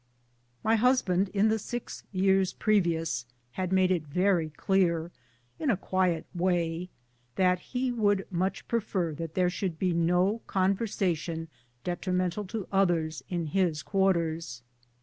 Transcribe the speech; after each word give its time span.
My 0.63 0.77
husband, 0.77 1.29
in 1.29 1.49
the 1.49 1.59
six 1.59 2.01
years 2.11 2.53
previous, 2.53 3.27
had 3.51 3.71
made 3.71 3.91
it 3.91 4.07
very 4.07 4.49
clear, 4.49 5.11
in 5.59 5.69
a 5.69 5.77
quiet 5.77 6.25
way, 6.33 6.89
that 7.35 7.59
he 7.59 7.91
would 7.91 8.25
much 8.31 8.67
prefer 8.67 9.13
that 9.13 9.35
there 9.35 9.51
should 9.51 9.77
be 9.77 9.93
no 9.93 10.41
conversation 10.47 11.49
detrimental 11.83 12.45
to 12.45 12.67
others 12.71 13.21
in 13.29 13.45
his 13.45 13.83
quarters. 13.83 14.63